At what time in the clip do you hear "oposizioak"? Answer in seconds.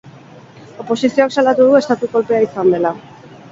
0.83-1.35